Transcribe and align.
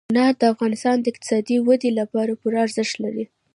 انار 0.11 0.33
د 0.41 0.43
افغانستان 0.53 0.95
د 0.99 1.05
اقتصادي 1.11 1.57
ودې 1.67 1.91
لپاره 1.99 2.31
پوره 2.41 2.57
ارزښت 2.65 2.95
لري. 3.03 3.25